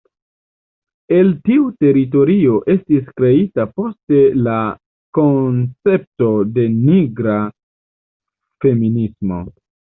[1.17, 4.57] El tiu teorio estis kreita poste la
[5.21, 7.39] koncepto de Nigra
[8.67, 9.43] feminismo.